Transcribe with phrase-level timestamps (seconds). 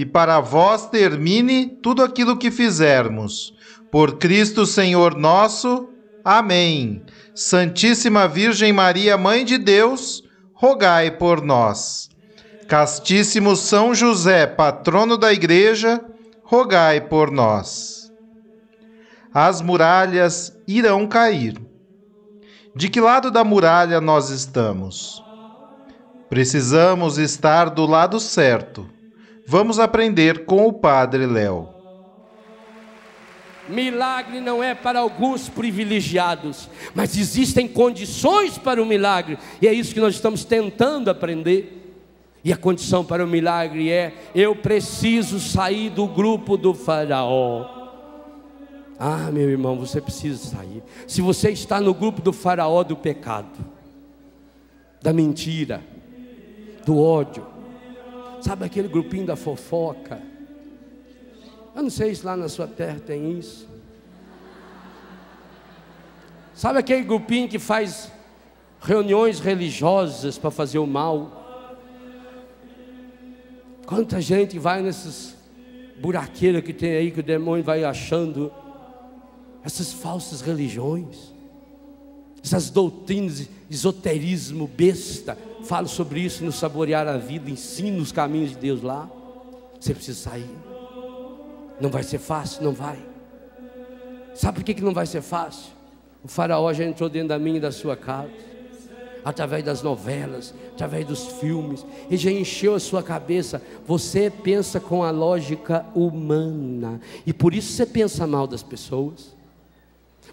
[0.00, 3.52] e para vós termine tudo aquilo que fizermos.
[3.90, 5.90] Por Cristo Senhor nosso.
[6.24, 7.02] Amém.
[7.34, 12.08] Santíssima Virgem Maria, Mãe de Deus, rogai por nós.
[12.66, 16.02] Castíssimo São José, patrono da Igreja,
[16.42, 18.10] rogai por nós.
[19.34, 21.60] As muralhas irão cair.
[22.74, 25.22] De que lado da muralha nós estamos?
[26.30, 28.88] Precisamos estar do lado certo
[29.50, 31.70] Vamos aprender com o Padre Léo.
[33.68, 39.92] Milagre não é para alguns privilegiados, mas existem condições para o milagre, e é isso
[39.92, 41.98] que nós estamos tentando aprender.
[42.44, 47.66] E a condição para o milagre é: eu preciso sair do grupo do Faraó.
[49.00, 50.80] Ah, meu irmão, você precisa sair.
[51.08, 53.58] Se você está no grupo do Faraó do pecado,
[55.02, 55.82] da mentira,
[56.86, 57.49] do ódio,
[58.40, 60.20] Sabe aquele grupinho da fofoca?
[61.74, 63.68] Eu não sei se lá na sua terra tem isso.
[66.54, 68.10] Sabe aquele grupinho que faz
[68.80, 71.38] reuniões religiosas para fazer o mal?
[73.86, 75.36] Quanta gente vai nesses
[76.00, 78.52] buraqueiros que tem aí que o demônio vai achando
[79.64, 81.32] essas falsas religiões,
[82.42, 88.56] essas doutrinas, esoterismo besta, Falo sobre isso no Saborear a Vida, ensino os caminhos de
[88.56, 89.08] Deus lá.
[89.78, 90.50] Você precisa sair.
[91.80, 92.62] Não vai ser fácil?
[92.62, 92.98] Não vai.
[94.34, 95.72] Sabe por que, que não vai ser fácil?
[96.22, 98.30] O faraó já entrou dentro da minha e da sua casa,
[99.24, 103.62] através das novelas, através dos filmes, e já encheu a sua cabeça.
[103.86, 109.39] Você pensa com a lógica humana, e por isso você pensa mal das pessoas.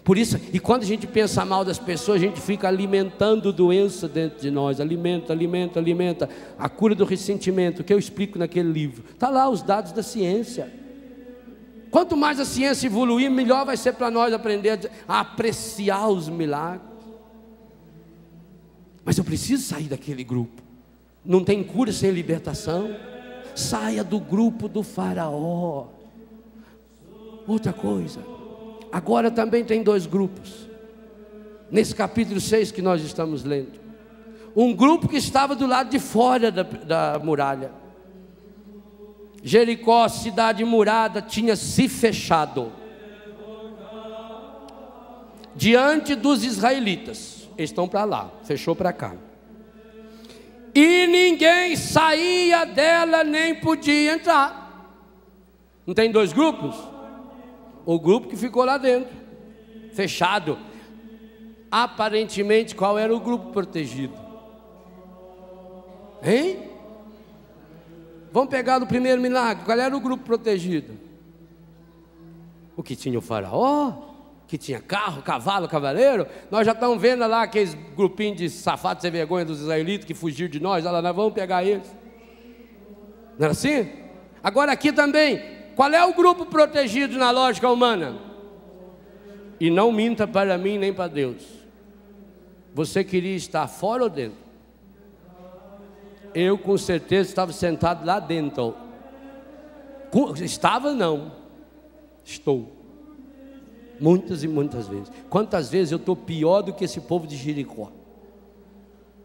[0.04, 4.08] Por isso, e quando a gente pensa mal das pessoas, a gente fica alimentando doença
[4.08, 6.28] dentro de nós, alimenta, alimenta, alimenta.
[6.58, 9.04] A cura do ressentimento, que eu explico naquele livro.
[9.10, 10.72] Está lá os dados da ciência.
[11.90, 16.86] Quanto mais a ciência evoluir, melhor vai ser para nós aprender a apreciar os milagres.
[19.04, 20.62] Mas eu preciso sair daquele grupo.
[21.24, 22.94] Não tem cura sem libertação.
[23.54, 25.86] Saia do grupo do faraó.
[27.46, 28.37] Outra coisa
[28.90, 30.68] Agora também tem dois grupos.
[31.70, 33.78] Nesse capítulo 6 que nós estamos lendo.
[34.56, 37.70] Um grupo que estava do lado de fora da, da muralha.
[39.42, 42.72] Jericó, cidade murada, tinha se fechado
[45.54, 47.48] diante dos israelitas.
[47.56, 49.14] Eles estão para lá, fechou para cá.
[50.74, 54.96] E ninguém saía dela nem podia entrar.
[55.84, 56.76] Não tem dois grupos?
[57.88, 59.16] O grupo que ficou lá dentro,
[59.94, 60.58] fechado.
[61.70, 64.12] Aparentemente, qual era o grupo protegido?
[66.22, 66.68] Hein?
[68.30, 70.98] Vamos pegar no primeiro milagre, qual era o grupo protegido?
[72.76, 73.94] O que tinha o faraó,
[74.46, 76.26] que tinha carro, cavalo, cavaleiro.
[76.50, 80.50] Nós já estamos vendo lá aqueles grupinhos de safados sem vergonha dos israelitas que fugiram
[80.50, 80.84] de nós.
[80.84, 81.90] Olha lá, nós vamos pegar eles.
[83.38, 83.90] Não era assim?
[84.42, 88.18] Agora aqui também, qual é o grupo protegido na lógica humana?
[89.60, 91.44] E não minta para mim nem para Deus.
[92.74, 94.38] Você queria estar fora ou dentro?
[96.34, 98.74] Eu com certeza estava sentado lá dentro.
[100.42, 101.30] Estava não.
[102.24, 102.72] Estou.
[104.00, 105.12] Muitas e muitas vezes.
[105.30, 107.92] Quantas vezes eu estou pior do que esse povo de Jericó?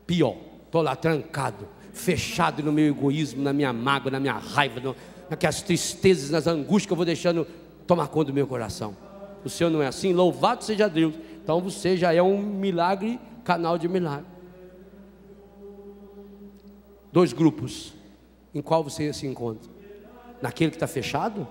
[0.06, 0.36] Pior.
[0.68, 4.80] Estou lá trancado, fechado no meu egoísmo, na minha mágoa, na minha raiva.
[4.80, 4.95] No
[5.30, 7.48] naquelas tristezas, nas angústias que eu vou deixando
[7.88, 8.96] tomar conta do meu coração.
[9.44, 10.14] O Senhor não é assim?
[10.14, 11.16] Louvado seja Deus.
[11.44, 14.25] Então você já é um milagre, canal de milagre.
[17.12, 17.94] Dois grupos.
[18.56, 19.70] Em qual você se encontra?
[20.42, 21.48] Naquele que está fechado?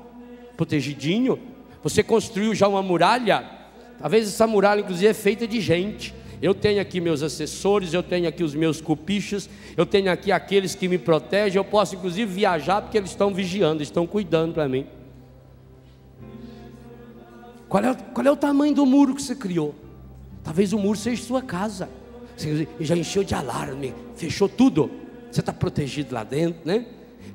[0.56, 1.38] Protegidinho?
[1.82, 3.44] Você construiu já uma muralha?
[3.98, 6.14] Talvez essa muralha, inclusive, é feita de gente.
[6.42, 10.74] Eu tenho aqui meus assessores, eu tenho aqui os meus cupichos, eu tenho aqui aqueles
[10.74, 11.56] que me protegem.
[11.56, 14.84] Eu posso, inclusive, viajar porque eles estão vigiando, estão cuidando para mim.
[17.68, 19.72] Qual é, qual é o tamanho do muro que você criou?
[20.42, 21.88] Talvez o muro seja sua casa.
[22.36, 24.90] Você já encheu de alarme, fechou tudo.
[25.30, 26.86] Você está protegido lá dentro, né?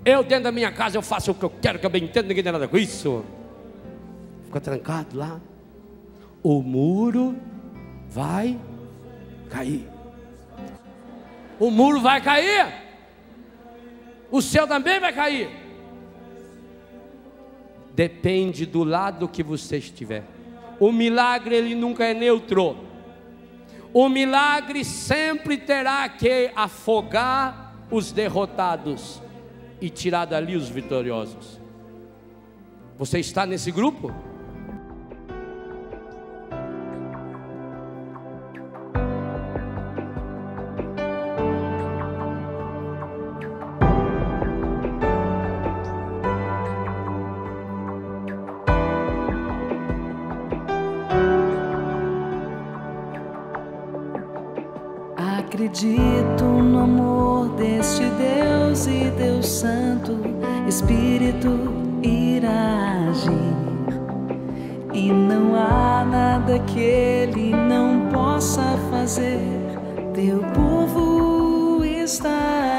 [0.04, 2.28] Eu dentro da minha casa eu faço o que eu quero, que eu bem entendo,
[2.28, 3.24] ninguém tem nada com isso.
[4.46, 5.40] Fica trancado lá.
[6.44, 7.38] O muro
[8.10, 8.60] vai
[9.48, 9.88] cair.
[11.60, 12.68] O muro vai cair.
[14.30, 15.50] O céu também vai cair.
[17.94, 20.24] Depende do lado que você estiver.
[20.80, 22.78] O milagre ele nunca é neutro.
[23.94, 29.22] O milagre sempre terá que afogar os derrotados
[29.82, 31.60] e tirar dali os vitoriosos.
[32.98, 34.14] Você está nesse grupo?
[55.78, 60.20] Acredito no amor deste Deus e Deus Santo,
[60.68, 61.50] Espírito
[62.02, 63.32] irá agir.
[64.92, 69.40] E não há nada que ele não possa fazer.
[70.16, 72.77] Teu povo está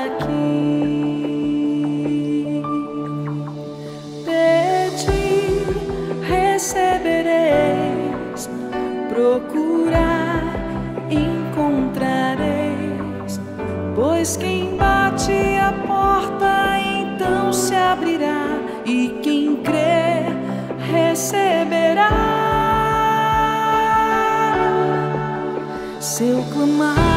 [26.19, 27.08] Se eu clamar,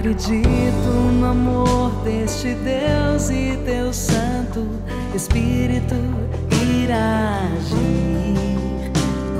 [0.00, 0.88] Acredito
[1.20, 4.66] no amor deste Deus e Deus Santo,
[5.14, 5.94] Espírito
[6.82, 8.90] irá agir.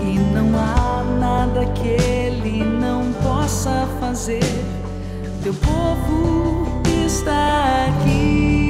[0.03, 4.45] E não há nada que ele não possa fazer.
[5.43, 8.70] Teu povo está aqui.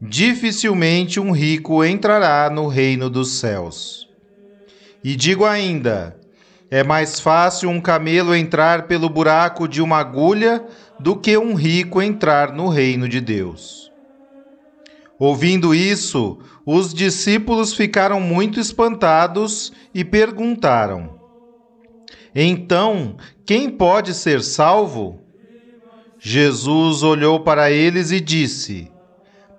[0.00, 4.08] dificilmente um rico entrará no reino dos céus.
[5.02, 6.18] E digo ainda:
[6.70, 10.64] é mais fácil um camelo entrar pelo buraco de uma agulha
[10.98, 13.90] do que um rico entrar no reino de Deus.
[15.18, 21.18] Ouvindo isso, os discípulos ficaram muito espantados e perguntaram:
[22.34, 25.20] então, quem pode ser salvo?
[26.20, 28.90] Jesus olhou para eles e disse: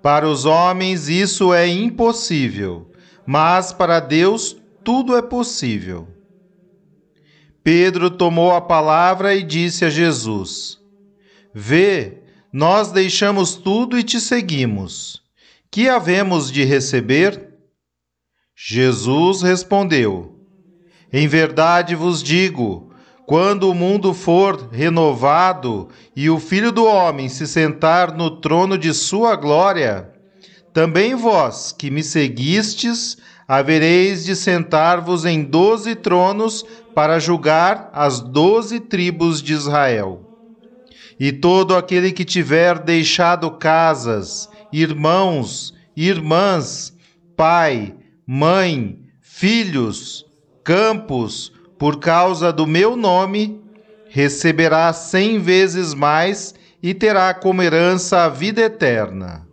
[0.02, 2.90] Para os homens isso é impossível,
[3.26, 6.08] mas para Deus tudo é possível.
[7.62, 10.78] Pedro tomou a palavra e disse a Jesus:
[11.52, 15.22] Vê, nós deixamos tudo e te seguimos.
[15.70, 17.54] Que havemos de receber?
[18.56, 20.40] Jesus respondeu:
[21.12, 22.89] em verdade vos digo:
[23.30, 28.92] quando o mundo for renovado e o Filho do Homem se sentar no trono de
[28.92, 30.10] sua glória,
[30.72, 38.80] também vós que me seguistes, havereis de sentar-vos em doze tronos para julgar as doze
[38.80, 40.28] tribos de Israel.
[41.16, 46.92] E todo aquele que tiver deixado casas, irmãos, irmãs,
[47.36, 47.94] pai,
[48.26, 50.26] mãe, filhos,
[50.64, 53.58] campos, por causa do meu nome,
[54.10, 59.48] receberá cem vezes mais e terá como herança a vida eterna.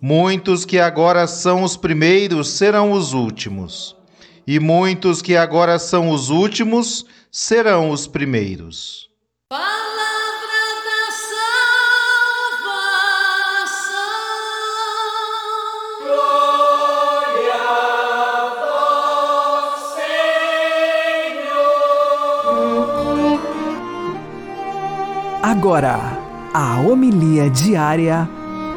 [0.00, 3.96] Muitos que agora são os primeiros serão os últimos,
[4.46, 9.10] e muitos que agora são os últimos serão os primeiros.
[25.48, 26.00] Agora,
[26.52, 28.28] a homilia diária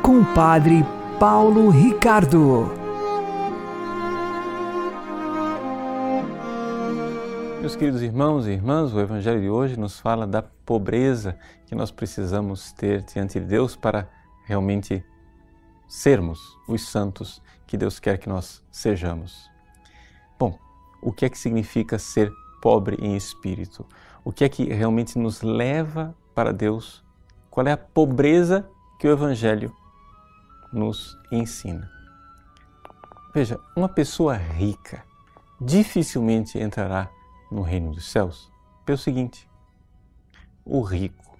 [0.04, 0.86] com o Padre
[1.20, 2.72] Paulo Ricardo.
[7.60, 11.90] Meus queridos irmãos e irmãs, o Evangelho de hoje nos fala da pobreza que nós
[11.90, 14.08] precisamos ter diante de Deus para
[14.46, 15.04] realmente
[15.88, 19.50] sermos os santos que Deus quer que nós sejamos.
[20.38, 20.56] Bom,
[21.02, 23.88] o que é que significa ser pobre em espírito?
[24.24, 27.04] O que é que realmente nos leva para Deus,
[27.52, 28.66] qual é a pobreza
[28.98, 29.76] que o Evangelho
[30.72, 31.92] nos ensina.
[33.34, 35.04] Veja, uma pessoa rica
[35.60, 37.12] dificilmente entrará
[37.52, 38.50] no reino dos céus
[38.86, 39.50] pelo seguinte:
[40.64, 41.38] o rico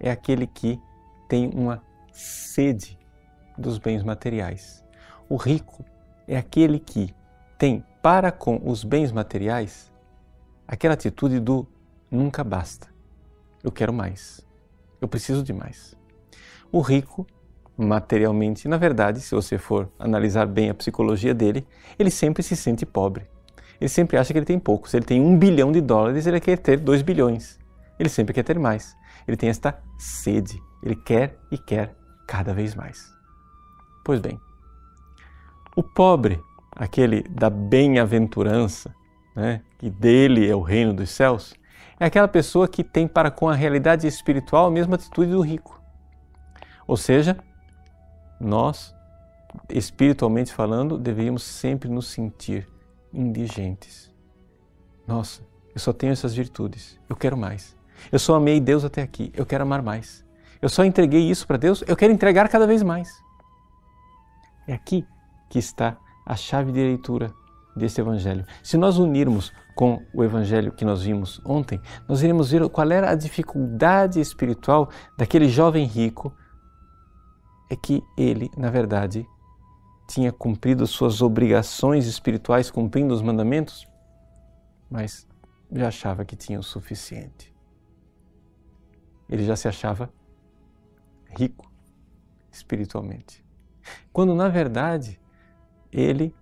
[0.00, 0.82] é aquele que
[1.28, 1.80] tem uma
[2.12, 2.98] sede
[3.56, 4.84] dos bens materiais.
[5.28, 5.84] O rico
[6.26, 7.14] é aquele que
[7.56, 9.92] tem para com os bens materiais
[10.66, 11.68] aquela atitude do
[12.10, 12.93] nunca basta
[13.64, 14.46] eu quero mais.
[15.00, 15.96] Eu preciso de mais.
[16.70, 17.26] O rico,
[17.76, 21.66] materialmente, na verdade, se você for analisar bem a psicologia dele,
[21.98, 23.26] ele sempre se sente pobre.
[23.80, 24.88] Ele sempre acha que ele tem pouco.
[24.88, 27.58] Se ele tem um bilhão de dólares, ele quer ter dois bilhões.
[27.98, 28.94] Ele sempre quer ter mais.
[29.26, 30.62] Ele tem esta sede.
[30.82, 31.94] Ele quer e quer
[32.26, 33.12] cada vez mais.
[34.04, 34.38] Pois bem,
[35.74, 36.40] o pobre,
[36.76, 38.94] aquele da bem-aventurança,
[39.34, 41.54] né, que dele é o reino dos céus,
[41.98, 45.80] é aquela pessoa que tem para com a realidade espiritual a mesma atitude do rico.
[46.86, 47.36] Ou seja,
[48.38, 48.94] nós,
[49.68, 52.68] espiritualmente falando, deveríamos sempre nos sentir
[53.12, 54.12] indigentes.
[55.06, 55.42] Nossa,
[55.74, 57.76] eu só tenho essas virtudes, eu quero mais.
[58.10, 60.24] Eu só amei Deus até aqui, eu quero amar mais.
[60.60, 63.08] Eu só entreguei isso para Deus, eu quero entregar cada vez mais.
[64.66, 65.06] É aqui
[65.48, 65.96] que está
[66.26, 67.32] a chave de leitura
[67.76, 68.44] desse Evangelho.
[68.62, 73.10] Se nós unirmos com o Evangelho que nós vimos ontem, nós iremos ver qual era
[73.10, 74.88] a dificuldade espiritual
[75.18, 76.32] daquele jovem rico.
[77.70, 79.26] É que ele, na verdade,
[80.06, 83.88] tinha cumprido suas obrigações espirituais, cumprindo os mandamentos,
[84.90, 85.26] mas
[85.72, 87.52] já achava que tinha o suficiente.
[89.28, 90.12] Ele já se achava
[91.36, 91.70] rico
[92.52, 93.44] espiritualmente.
[94.12, 95.20] Quando, na verdade,
[95.90, 96.34] ele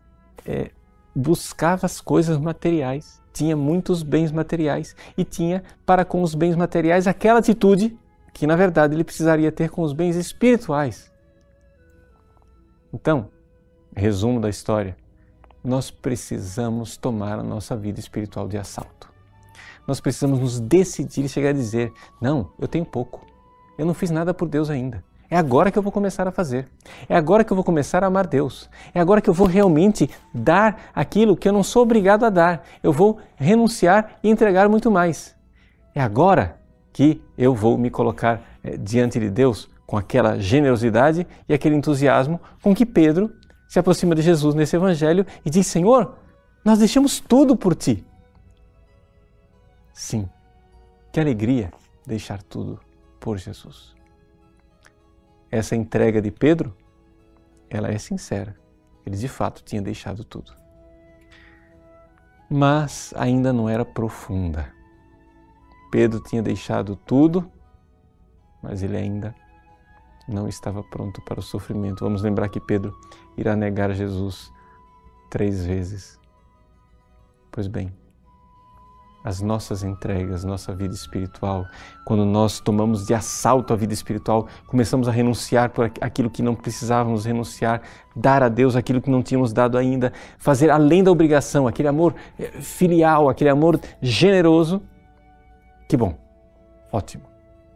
[0.44, 0.70] é,
[1.14, 7.06] buscava as coisas materiais, tinha muitos bens materiais e tinha para com os bens materiais
[7.06, 7.96] aquela atitude
[8.32, 11.12] que na verdade ele precisaria ter com os bens espirituais.
[12.92, 13.30] Então,
[13.94, 14.96] resumo da história,
[15.62, 19.10] nós precisamos tomar a nossa vida espiritual de assalto.
[19.86, 23.26] Nós precisamos nos decidir e chegar a dizer: não, eu tenho pouco,
[23.78, 25.04] eu não fiz nada por Deus ainda.
[25.32, 26.68] É agora que eu vou começar a fazer.
[27.08, 28.68] É agora que eu vou começar a amar Deus.
[28.92, 32.66] É agora que eu vou realmente dar aquilo que eu não sou obrigado a dar.
[32.82, 35.34] Eu vou renunciar e entregar muito mais.
[35.94, 36.60] É agora
[36.92, 42.38] que eu vou me colocar eh, diante de Deus com aquela generosidade e aquele entusiasmo
[42.62, 43.32] com que Pedro
[43.66, 46.14] se aproxima de Jesus nesse evangelho e diz: Senhor,
[46.62, 48.04] nós deixamos tudo por ti.
[49.94, 50.28] Sim,
[51.10, 51.72] que alegria
[52.06, 52.78] deixar tudo
[53.18, 54.01] por Jesus.
[55.52, 56.74] Essa entrega de Pedro,
[57.68, 58.56] ela é sincera.
[59.04, 60.52] Ele de fato tinha deixado tudo.
[62.48, 64.72] Mas ainda não era profunda.
[65.90, 67.52] Pedro tinha deixado tudo,
[68.62, 69.34] mas ele ainda
[70.26, 72.02] não estava pronto para o sofrimento.
[72.02, 72.98] Vamos lembrar que Pedro
[73.36, 74.50] irá negar Jesus
[75.28, 76.18] três vezes.
[77.50, 77.92] Pois bem,
[79.24, 81.66] as nossas entregas, nossa vida espiritual,
[82.04, 86.54] quando nós tomamos de assalto a vida espiritual, começamos a renunciar por aquilo que não
[86.54, 87.82] precisávamos renunciar,
[88.16, 92.14] dar a Deus aquilo que não tínhamos dado ainda, fazer além da obrigação, aquele amor
[92.38, 94.82] eh, filial, aquele amor generoso.
[95.88, 96.18] Que bom,
[96.90, 97.24] ótimo.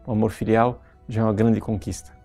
[0.07, 2.17] O amor filial já é uma grande conquista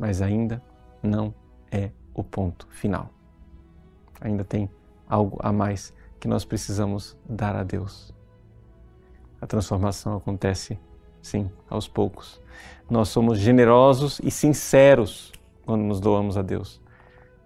[0.00, 0.62] mas ainda
[1.02, 1.34] não
[1.70, 3.10] é o ponto final.
[4.18, 4.68] Ainda tem
[5.06, 8.14] algo a mais que nós precisamos dar a Deus.
[9.40, 10.78] A transformação acontece,
[11.22, 12.40] sim, aos poucos.
[12.88, 15.32] Nós somos generosos e sinceros
[15.64, 16.80] quando nos doamos a Deus,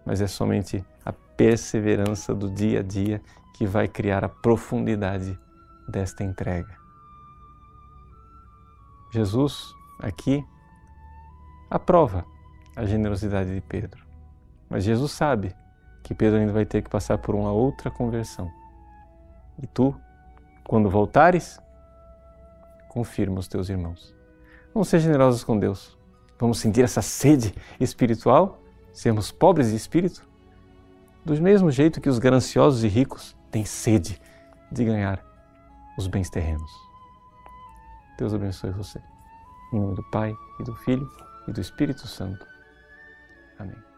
[0.04, 3.20] mas é somente a perseverança do dia a dia
[3.54, 5.38] que vai criar a profundidade
[5.88, 6.74] desta entrega.
[9.12, 10.44] Jesus aqui
[11.70, 12.24] aprova
[12.74, 14.04] a generosidade de Pedro.
[14.68, 15.54] Mas Jesus sabe
[16.02, 18.50] que Pedro ainda vai ter que passar por uma outra conversão.
[19.62, 19.94] E tu,
[20.64, 21.60] quando voltares,
[22.94, 24.14] confirma os teus irmãos.
[24.72, 25.98] Vamos ser generosos com Deus.
[26.38, 28.60] Vamos sentir essa sede espiritual,
[28.92, 30.26] sermos pobres de espírito,
[31.24, 34.20] do mesmo jeito que os gananciosos e ricos têm sede
[34.70, 35.24] de ganhar
[35.98, 36.70] os bens terrenos.
[38.16, 39.02] Deus abençoe você.
[39.72, 41.10] Em nome do Pai, e do Filho,
[41.48, 42.46] e do Espírito Santo.
[43.58, 43.93] Amém.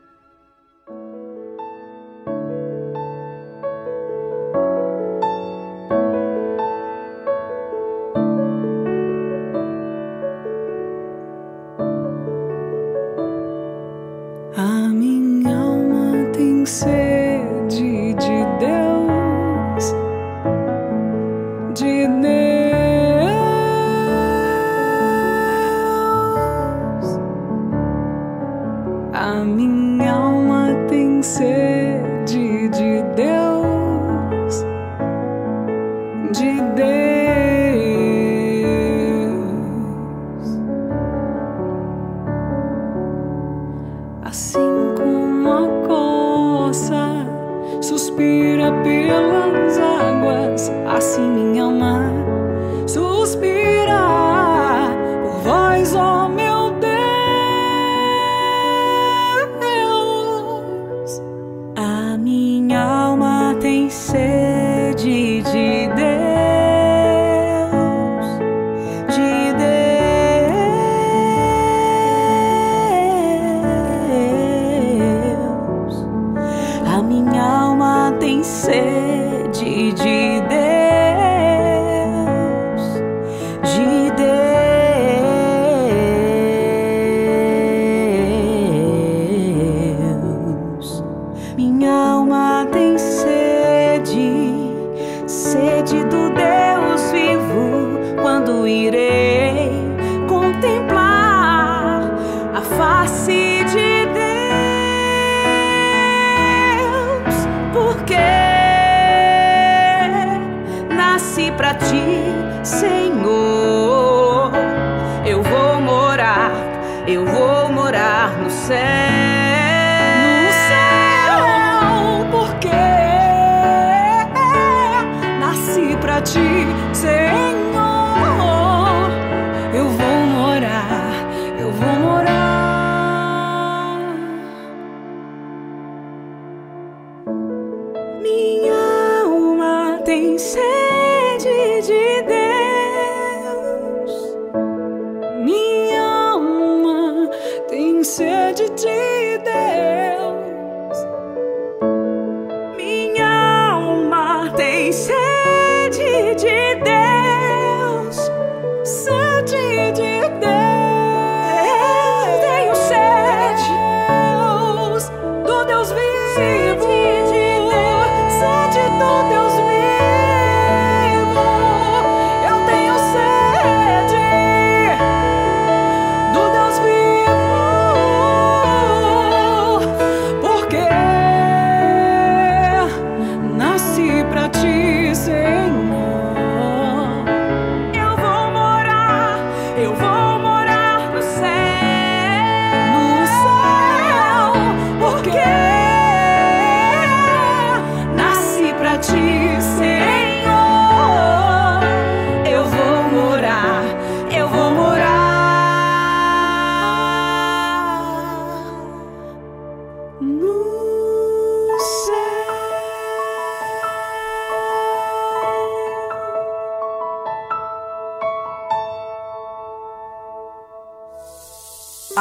[50.97, 51.46] Águas, assim minha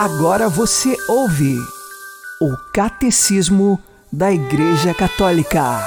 [0.05, 1.57] Agora você ouve
[2.39, 3.81] o Catecismo
[4.13, 5.79] da Igreja Católica.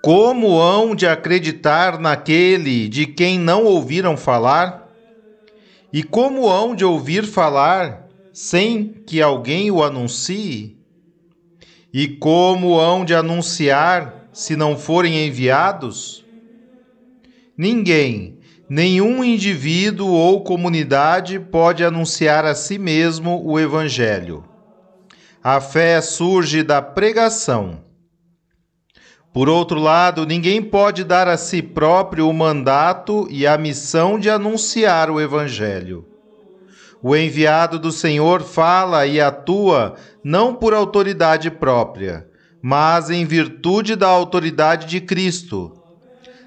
[0.00, 4.88] Como hão de acreditar naquele de quem não ouviram falar?
[5.92, 10.78] E como hão de ouvir falar sem que alguém o anuncie?
[11.92, 16.24] E como hão de anunciar se não forem enviados?
[17.58, 24.44] Ninguém, nenhum indivíduo ou comunidade pode anunciar a si mesmo o Evangelho.
[25.42, 27.80] A fé surge da pregação.
[29.32, 34.28] Por outro lado, ninguém pode dar a si próprio o mandato e a missão de
[34.28, 36.06] anunciar o Evangelho.
[37.02, 42.28] O enviado do Senhor fala e atua não por autoridade própria,
[42.62, 45.81] mas em virtude da autoridade de Cristo.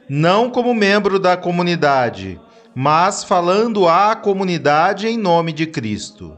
[0.08, 2.40] Não como membro da comunidade,
[2.76, 6.38] mas falando à comunidade em nome de Cristo.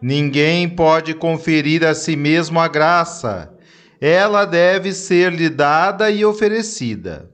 [0.00, 3.52] Ninguém pode conferir a si mesmo a graça,
[4.00, 7.28] ela deve ser-lhe dada e oferecida.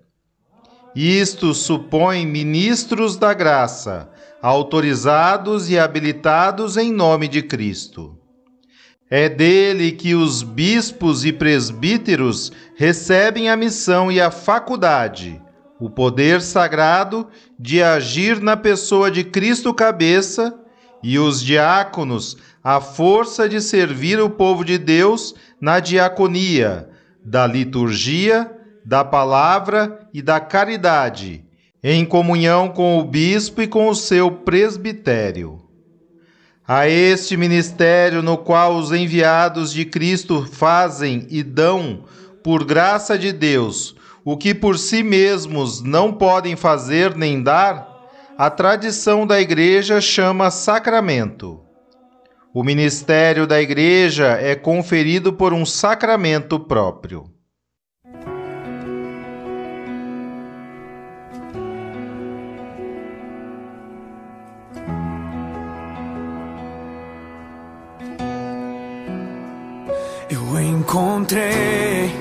[0.97, 8.19] Isto supõe ministros da graça autorizados e habilitados em nome de Cristo.
[9.11, 15.41] É dele que os bispos e presbíteros recebem a missão e a faculdade,
[15.79, 20.59] o poder sagrado de agir na pessoa de Cristo cabeça,
[21.03, 26.89] e os diáconos a força de servir o povo de Deus na diaconia,
[27.23, 28.51] da liturgia,
[28.85, 31.45] da palavra e da caridade
[31.87, 35.64] em comunhão com o bispo e com o seu presbitério.
[36.67, 42.05] A este ministério no qual os enviados de Cristo fazem e dão,
[42.43, 47.87] por graça de Deus, o que por si mesmos não podem fazer nem dar,
[48.39, 51.61] a tradição da Igreja chama sacramento.
[52.55, 57.34] O ministério da Igreja é conferido por um sacramento próprio.
[70.85, 72.15] Encontrei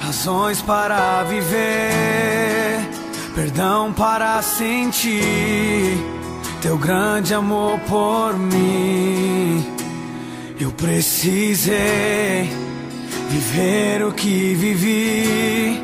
[0.00, 2.78] razões para viver,
[3.34, 5.98] perdão para sentir
[6.62, 9.66] teu grande amor por mim.
[10.60, 12.48] Eu precisei
[13.28, 15.82] viver o que vivi,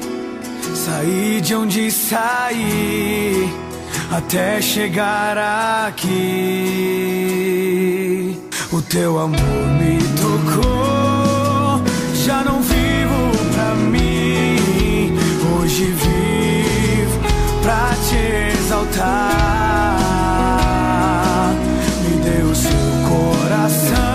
[0.77, 3.53] sair de onde saí
[4.13, 5.37] até chegar
[5.89, 6.79] aqui.
[8.71, 10.98] O teu amor me tocou
[12.29, 15.17] já não vivo pra mim,
[15.51, 17.19] hoje vivo
[17.63, 18.19] pra te
[18.53, 19.09] exaltar.
[22.05, 22.71] Me deu seu
[23.09, 24.08] coração,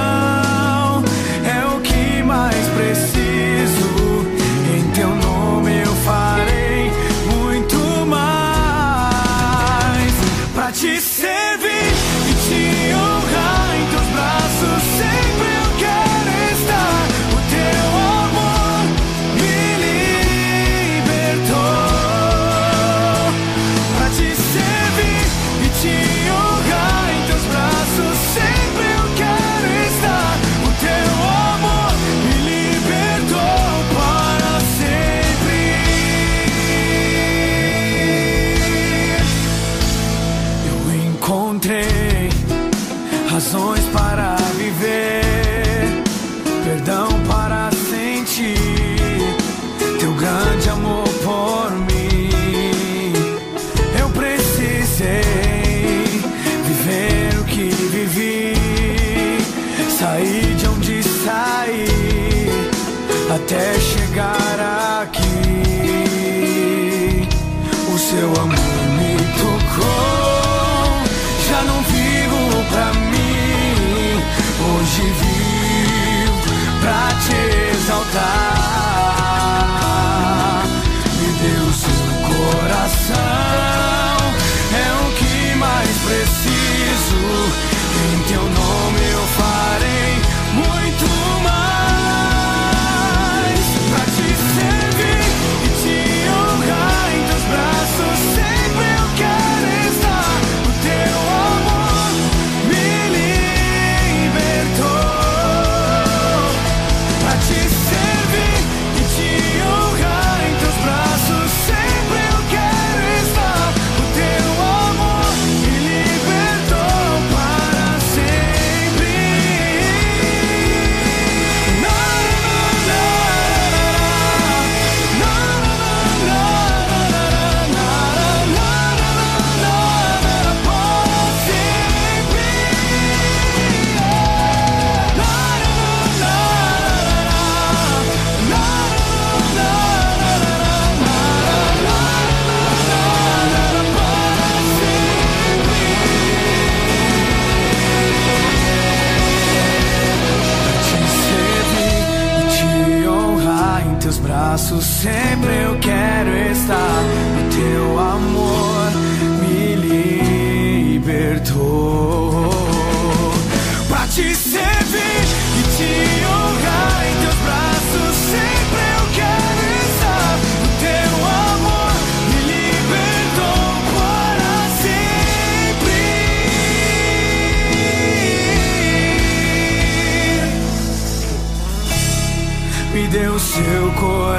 [183.13, 184.33] deu seu coração.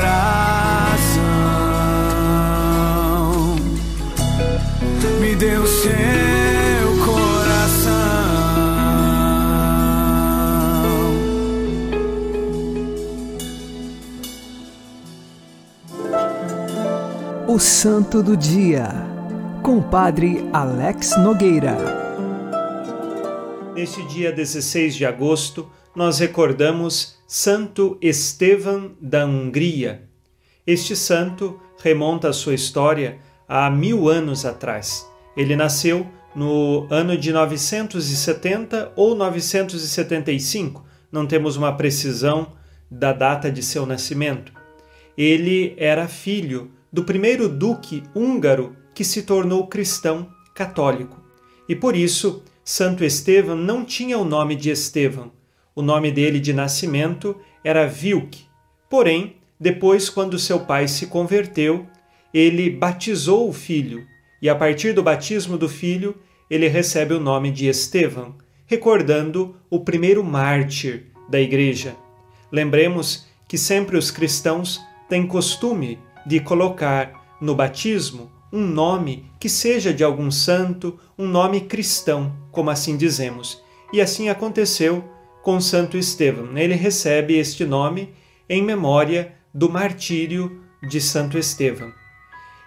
[5.20, 5.84] Me deu seu
[7.06, 7.92] coração.
[17.46, 18.88] O Santo do Dia,
[19.62, 21.76] com o Padre Alex Nogueira.
[23.72, 30.08] Neste dia 16 de agosto, nós recordamos Santo Estevão da Hungria.
[30.66, 35.08] Este santo remonta a sua história a mil anos atrás.
[35.36, 42.52] Ele nasceu no ano de 970 ou 975, não temos uma precisão
[42.90, 44.52] da data de seu nascimento.
[45.16, 51.22] Ele era filho do primeiro duque húngaro que se tornou cristão católico.
[51.68, 55.30] E por isso, Santo Estevão não tinha o nome de Estevão.
[55.74, 58.44] O nome dele de nascimento era Vilk.
[58.88, 61.86] Porém, depois, quando seu pai se converteu,
[62.32, 64.06] ele batizou o filho,
[64.40, 66.16] e a partir do batismo do filho,
[66.50, 71.96] ele recebe o nome de Estevão, recordando o primeiro mártir da igreja.
[72.52, 79.92] Lembremos que sempre os cristãos têm costume de colocar no batismo um nome que seja
[79.92, 83.60] de algum santo, um nome cristão, como assim dizemos.
[83.92, 85.04] E assim aconteceu
[85.44, 86.56] com Santo Estevão.
[86.56, 88.08] Ele recebe este nome
[88.48, 91.92] em memória do martírio de Santo Estevão.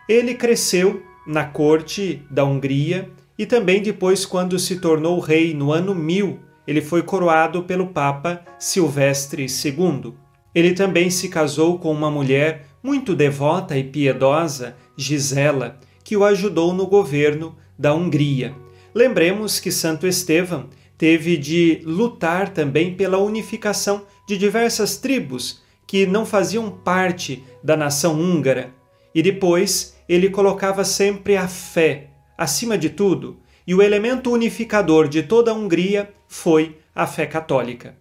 [0.07, 5.95] Ele cresceu na corte da Hungria e também depois, quando se tornou rei no ano
[5.95, 10.13] 1000, ele foi coroado pelo Papa Silvestre II.
[10.53, 16.73] Ele também se casou com uma mulher muito devota e piedosa, Gisela, que o ajudou
[16.73, 18.53] no governo da Hungria.
[18.93, 26.25] Lembremos que Santo Estevão teve de lutar também pela unificação de diversas tribos que não
[26.25, 28.73] faziam parte da nação húngara.
[29.15, 35.23] E depois ele colocava sempre a fé acima de tudo, e o elemento unificador de
[35.23, 37.95] toda a Hungria foi a fé católica.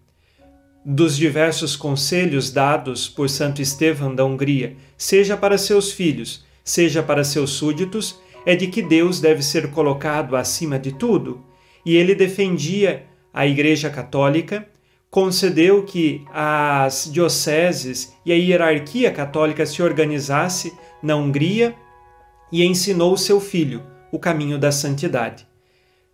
[0.85, 7.24] Dos diversos conselhos dados por Santo Estevão da Hungria, seja para seus filhos, seja para
[7.24, 11.44] seus súditos, é de que Deus deve ser colocado acima de tudo,
[11.87, 14.66] e ele defendia a Igreja Católica,
[15.09, 21.77] concedeu que as dioceses e a hierarquia católica se organizasse na Hungria
[22.51, 25.46] e ensinou seu filho o caminho da santidade.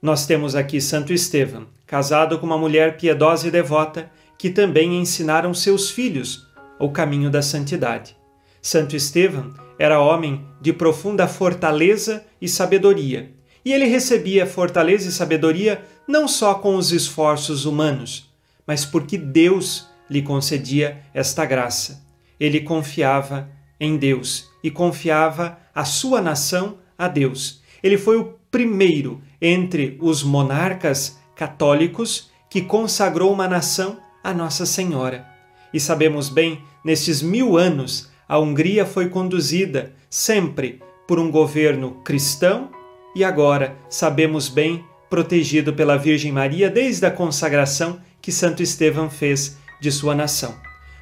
[0.01, 5.55] Nós temos aqui Santo Estevão, casado com uma mulher piedosa e devota, que também ensinaram
[5.55, 6.47] seus filhos
[6.79, 8.15] o caminho da santidade.
[8.61, 13.31] Santo Estevão era homem de profunda fortaleza e sabedoria,
[13.64, 18.31] e ele recebia fortaleza e sabedoria não só com os esforços humanos,
[18.66, 22.05] mas porque Deus lhe concedia esta graça.
[22.38, 23.48] Ele confiava
[23.79, 27.62] em Deus e confiava a sua nação a Deus.
[27.83, 35.27] Ele foi o primeiro entre os monarcas católicos que consagrou uma nação a Nossa Senhora.
[35.72, 42.70] E sabemos bem, nestes mil anos, a Hungria foi conduzida sempre por um governo cristão
[43.14, 49.59] e agora, sabemos bem, protegido pela Virgem Maria desde a consagração que Santo Estevão fez
[49.81, 50.55] de sua nação.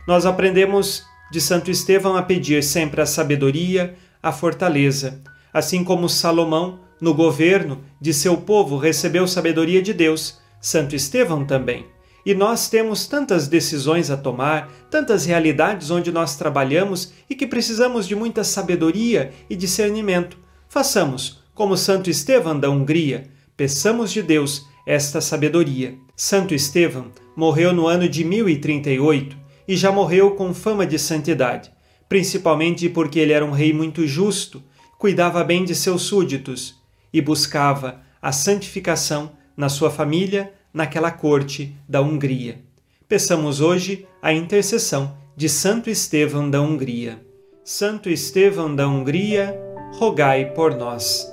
[0.06, 6.80] Nós aprendemos de Santo Estevão a pedir sempre a sabedoria, a fortaleza, assim como Salomão,
[7.00, 11.86] no governo de seu povo, recebeu sabedoria de Deus, Santo Estevão também.
[12.26, 18.06] E nós temos tantas decisões a tomar, tantas realidades onde nós trabalhamos e que precisamos
[18.06, 20.36] de muita sabedoria e discernimento.
[20.68, 25.96] Façamos como Santo Estevão da Hungria, peçamos de Deus esta sabedoria.
[26.16, 29.36] Santo Estevão morreu no ano de 1038
[29.66, 31.70] e já morreu com fama de santidade,
[32.08, 34.62] principalmente porque ele era um rei muito justo,
[34.98, 36.80] cuidava bem de seus súditos
[37.12, 42.60] e buscava a santificação na sua família, naquela corte da Hungria.
[43.08, 47.20] Peçamos hoje a intercessão de Santo Estevão da Hungria.
[47.64, 49.54] Santo Estevão da Hungria,
[49.94, 51.26] rogai por nós.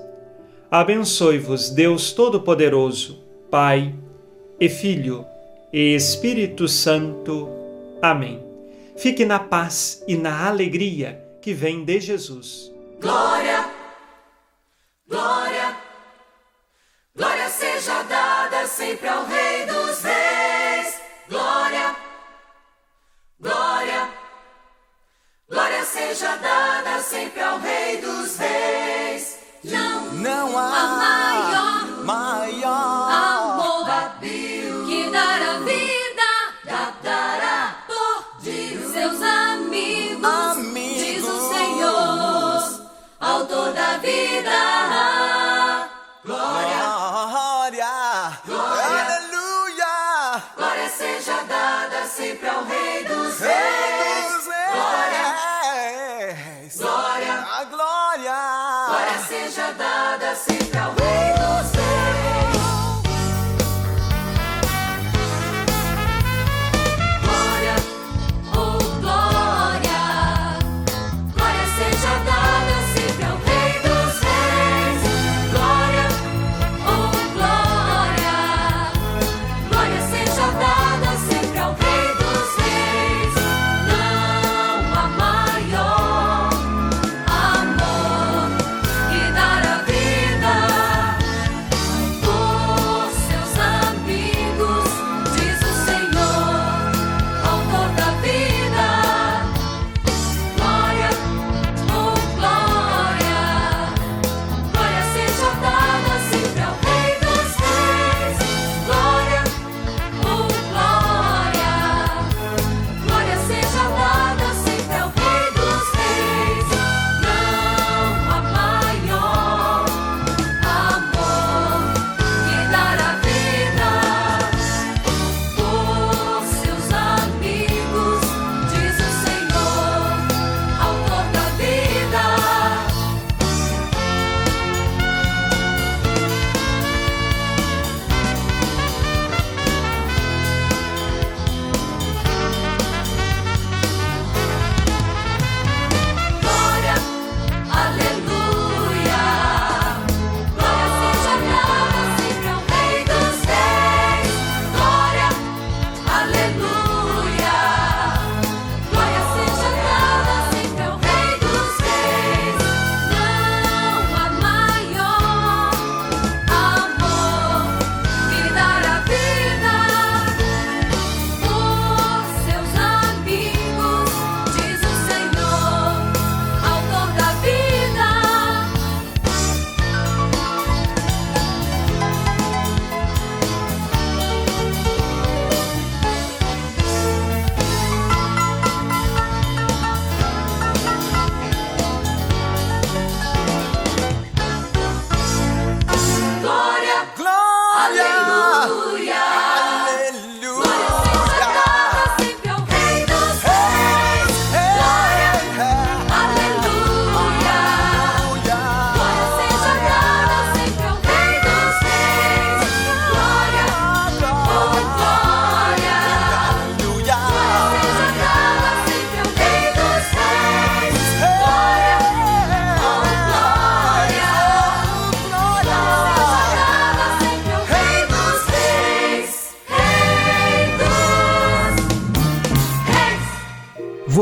[0.69, 3.95] Abençoe-vos Deus Todo-Poderoso, Pai
[4.59, 5.25] e Filho
[5.71, 7.47] e Espírito Santo.
[8.01, 8.43] Amém.
[8.97, 12.69] Fique na paz e na alegria que vem de Jesus.
[12.99, 13.69] Glória,
[15.07, 15.77] glória,
[17.15, 21.01] glória seja dada sempre ao Rei dos Reis.
[21.29, 21.95] Glória,
[23.39, 24.09] glória,
[25.49, 28.96] glória seja dada sempre ao Rei dos Reis.
[29.69, 33.85] Não, Não há há maior maior amor
[34.87, 36.29] que dar a vida,
[36.65, 40.97] da- dará por de seus amigos, Amigos.
[41.03, 42.81] diz o Senhor,
[43.19, 44.76] autor da vida.
[59.73, 61.76] Dada sempre ao Rei dos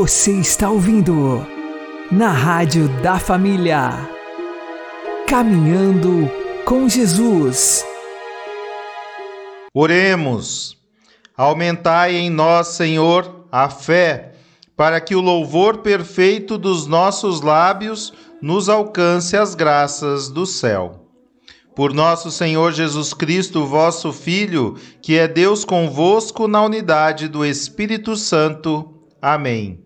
[0.06, 1.44] Você está ouvindo
[2.12, 4.08] na Rádio da Família.
[5.26, 6.30] Caminhando
[6.64, 7.84] com Jesus.
[9.74, 10.78] Oremos.
[11.36, 14.34] Aumentai em nós, Senhor, a fé,
[14.76, 21.04] para que o louvor perfeito dos nossos lábios nos alcance as graças do céu.
[21.74, 28.14] Por nosso Senhor Jesus Cristo, vosso Filho, que é Deus convosco na unidade do Espírito
[28.14, 28.94] Santo.
[29.20, 29.85] Amém.